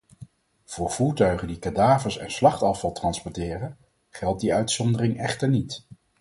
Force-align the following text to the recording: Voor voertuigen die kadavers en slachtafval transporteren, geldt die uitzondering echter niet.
Voor 0.65 0.91
voertuigen 0.91 1.47
die 1.47 1.59
kadavers 1.59 2.17
en 2.17 2.31
slachtafval 2.31 2.91
transporteren, 2.91 3.77
geldt 4.09 4.41
die 4.41 4.53
uitzondering 4.53 5.17
echter 5.19 5.47
niet. 5.49 5.85